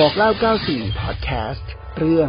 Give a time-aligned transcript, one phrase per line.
[0.00, 0.30] บอกเล่า
[0.64, 2.28] 94 พอดแคสต์ เรื่อง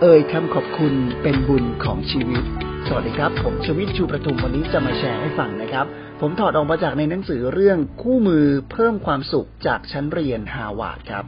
[0.00, 2.44] เอ่ยคำขอบคุณเป็นบุญของชีวิต
[2.86, 5.86] สวัสดีครับ ผมชวิตชูประทุมวันนี้จะมาแชร์ให้ฟังนะครับ
[6.20, 11.24] ผมถอดออกมาจากในหนังสือเรื่องคู่มือเพิ่มความสุขจากชั้นเรียนฮาวาดครับ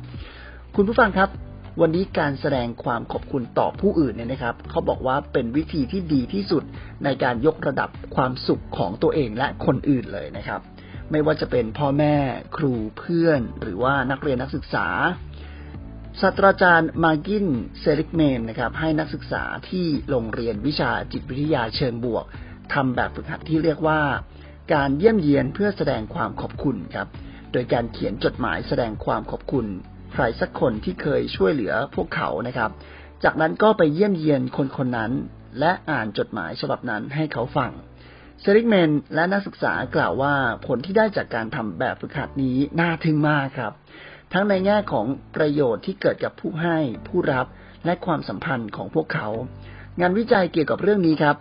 [0.77, 1.29] คุณผู้ฟังครับ
[1.81, 6.63] วันนี้การแสดงความขอบคุณต่อผู้อื่นเนี่ยนะครับ เขาบอกว่าเป็นวิธีที่ดีที่สุด
[7.05, 10.61] ในการยกระดับความสุขของตัวเองและคนอื่นเลยนะครับ
[11.11, 12.17] ไม่ว่าจะเป็นพ่อแม่
[12.57, 14.89] ครูเพื่อน หรือว่านักเรียนนักศึกษา
[16.23, 17.47] ศาสตราจารย์มากิน
[17.81, 22.25] เซริกเมนนะครับ ให้นักศึกษาที่โรงเรียนวิชาจิตวิทยาเชิงบวก
[22.75, 24.01] ทำแบบฝึกหัดที่เรียกว่า
[24.75, 27.09] การเยี่ยมเยียนเพื่อแสดงความขอบคุณครับ
[27.53, 29.67] โดยการเขียนจดหมายแสดงความขอบคุณ
[30.13, 32.71] ใครสักคนที่เคยช่วยเหลือพวกเขานะครับ
[33.25, 35.13] จากนั้นก็ไปเยี่ยมเยียนคนคนนั้น
[35.61, 37.71] และอ่านจดหมายฉบับนั้นให้เขาฟัง
[38.41, 40.35] เซริกเมนและนักศึกษากล่าวว่า
[40.67, 43.73] ผลที่ได้จากการทำแบบฝึกหัดนี้น่าทึ่งมากครับ
[44.33, 45.07] ทั้งในแง่ของ
[45.37, 46.79] ประโยชน์ที่เกิดกับผู้ให้
[47.09, 47.47] ผู้รับ
[47.85, 49.29] และความสัมพันธ์ของพวกเขา
[50.01, 51.37] งานวิจัยเกี่ยวกับเรื่องนี้ครับ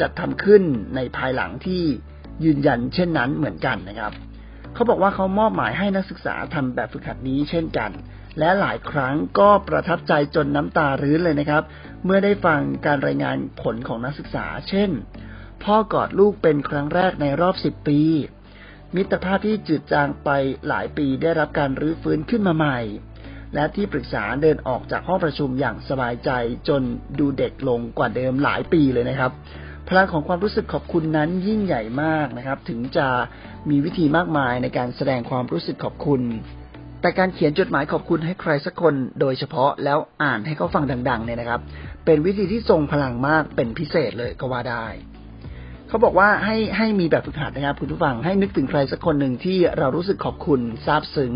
[0.00, 0.62] จัดทำขึ้น
[0.96, 1.82] ในภายหลังที่
[2.44, 4.12] ยืนยันเช่นนั้นเหมือนกันนะครับ
[4.74, 7.90] เขาบอกว่าเขามอบหมายให้นักศึกษาทำแบบฝึกหัดนี้เช่นกัน
[8.38, 11.62] และหลายครั้งก็ประทับใจจนน้ำตารื้นเลยนะครับ
[12.04, 14.90] เมื่อได้ฟังการรายงานผลของนักศึกษา เช่น
[15.62, 18.00] พ่อกอดลูกเป็นครั้งแรกในรอบสิบปี
[18.96, 20.30] มิตรภาพที่จืดจางไป
[20.68, 22.78] หลายปีได้รับการรื้อฟื้นขึ้นมาใหม่
[23.54, 26.30] และที่ปรึกษาเดินออกจากห้องประชุมอย่างสบายใจ
[26.68, 26.82] จน
[27.18, 29.30] ดูเด็กลงกว่าเดิมหลายปีเลยนะครับ
[29.88, 33.08] พลังของความรู้สึกขอบคุณนั้นยิ่งใหญ่มากนะครับ ถึงจะ
[33.70, 36.22] มีวิธีมากมายในการแสดงความรู้สึกขอบคุณ
[37.00, 41.60] แต่การเขียนจดหมายขอบคุณให้ใครสักคน โดยเฉพาะแล้วอ่านให้เขาฟังดัง ๆ เนี่ยนะครับ
[42.04, 44.86] เป็นวิธีที่ทรงพลังมากเป็นพิเศษเลยก็ว่าได้
[45.88, 51.32] เขาบอกว่าให้ให้มีแบบฝึกหัดนะครับคุณผู้ฟังให้นึกถึงใครสักคนหนึ่งที่เรารู้สึกขอบคุณซาบซึ้ง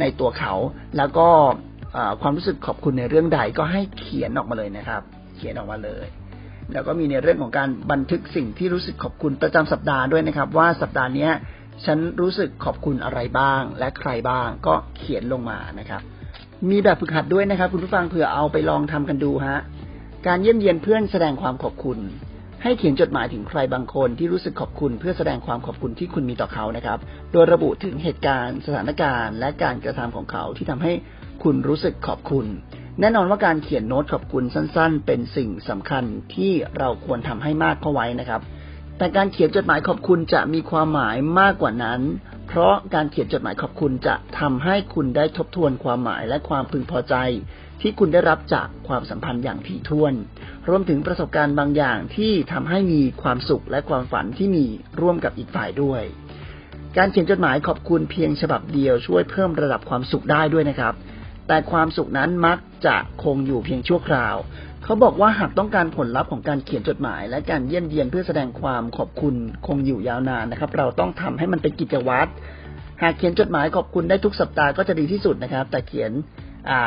[0.00, 0.52] ในตัวเขา
[0.96, 1.28] แล้วก็
[2.20, 5.02] ความรู้สึกขอบคุณในเรื่องใดก็ให้เขียนออกมาเลยนะครับ
[5.36, 6.06] เขียนออกมาเลย
[6.72, 11.28] แล้วก็มีในเรื่องของการบันทึกสิ่งที่รู้สึกขอบคุณประจำสัปดาห์ด้วยนะครับ ว่าสัปดาห์นี้
[11.84, 16.02] ฉันรู้สึกขอบคุณอะไรบ้าง และใครบ้าง ก็เขียนลงมานะครับ
[16.70, 19.58] มีแบบฝึกหัดด้วยนะครับ คุณผู้ฟังเผื่อเอาไปลองทำกันดูฮะ
[20.26, 21.98] การเยี่ยมเยียนเพื่อนแสดงความขอบคุณ
[22.68, 26.98] ให้เขียนจดหมายถึงใครบางคนที่รู้สึกขอบคุณเพื่อแสดงความขอบคุณที่คุณมีต่อเขานะครับ
[27.32, 30.92] โดยระบุถึงเหตุการณ์ สถานการณ์ และการกระทำของเขาที่ทำให้
[31.42, 32.46] คุณรู้สึกขอบคุณ
[33.00, 38.40] แน่นอนว่าการเขียนโน้ตขอบคุณสั้น ๆ เป็นสิ่งสำคัญที่เราควรทำให้มากเข้าไว้นะครับ
[38.98, 42.00] แต่การเขียนจดหมายขอบคุณจะมีความหมายมากกว่านั้น
[42.58, 47.14] เพราะการเขียนจดหมายขอบคุณจะทำให้คุณได้ทบทวนความหมายและความพึงพอใจ
[47.80, 50.14] ที่คุณได้รับจากความสัมพันธ์อย่างถี่ถ้วน
[50.68, 54.64] รวมถึงประสบการณ์บางอย่างที่ทำให้มีความสุขและความฝันที่มี
[55.00, 56.02] ร่วมกับอีกฝ่ายด้วย
[56.96, 60.94] การเขียนจดหมายขอบคุณเพียงฉบับเดียวช่วยเพิ่มระดับความสุขได้ด้วยนะครับ
[61.48, 64.36] แต่ความสุขนั้นมักจะคงอยู่เพียงชั่วคราว
[64.86, 69.34] เขาบอกว่าหากต้องการผลลัพธ์ของการเขียนจดหมาย และการเยี่ยมเยียนเพื่อแสดงความขอบคุณ
[69.66, 72.30] คงอยู่ยาวนานนะครับ เราต้องทำให้มันเป็นกิจวัตร
[73.02, 76.12] หากเขียนจดหมายขอบคุณได้ทุกสัปดาห์ก็จะดีที่สุดนะครับ แต่เขียน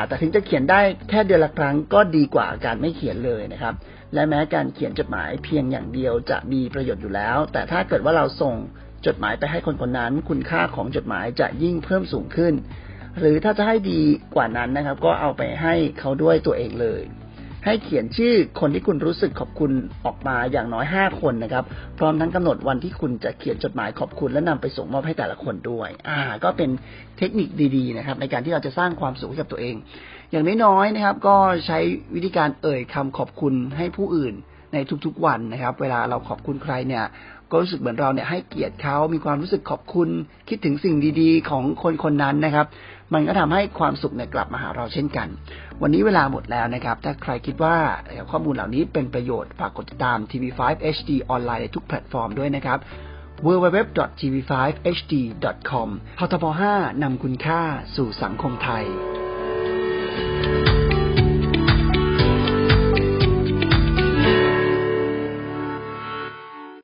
[0.07, 3.73] แต่ถึงจะเขียนได้แค่เดือนละครั้งก็ดีกว่าการไม่เขียนเลยนะครับ
[4.13, 8.55] และแม้การเขียนจดหมายเพียงอย่างเดียวจะมีประโยชน์อยู่แล้ว แต่ถ้าเกิดว่าเราส่ง
[9.07, 12.53] จดหมายไปให้คนคนนั้น คุณค่าของจดหมายจะยิ่งเพิ่มสูงขึ้น
[13.19, 14.01] หรือถ้าจะให้ดี
[14.35, 17.01] กว่านั้นนะครับ ก็เอาไปให้เขาด้วยตัวเองเลย
[17.65, 19.71] ให้เขียนชื่อคนที่คุณรู้สึกขอบคุณ
[20.05, 21.63] ออกมาอย่างน้อยห้าคนนะครับ
[21.97, 26.69] พร้อมทั้งกำหนดวันที่คุณจะเขียนจดหมายขอบคุณและนำไปส่งมอบให้แต่ละคนด้วย อ่า ก็เป็น
[27.17, 29.75] เทคนิคดีๆนะครับ ในการที่เราจะสร้างความสุขให้กับตัวเอง
[30.31, 31.35] อย่างน้อยๆนะครับ ก็
[31.67, 31.79] ใช้
[32.15, 34.33] วิธีการเอ่ยคำขอบคุณให้ผู้อื่น
[34.73, 37.03] ในทุกๆวันนะครับ เวลาเราขอบคุณใครเนี่ย
[37.51, 40.09] ก็รู้สึกเหมือนเราเนี่ยให้เกียรติเขามีความรู้สึกขอบคุณ
[40.49, 42.65] คิดถึงสิ่งดีๆ ของคนคนนั้นนะครับ
[43.13, 45.27] มันก็ทำให้ความสุขเนี่ยกลับมาหาเราเช่นกัน
[45.81, 47.77] วันนี้เวลาหมดแล้วนะครับ ถ้าใครคิดว่า
[48.31, 50.59] ข้อมูลเหล่านี้เป็นประโยชน์ฝากกดติดตาม TV5
[50.95, 52.79] HD ออนไลน์ในทุกแพลตฟอร์มด้วยนะครับ
[53.45, 55.89] www.tv5hd.com
[56.19, 57.61] ททบ5นำคุณค่า
[57.95, 58.85] สู่สังคมไทย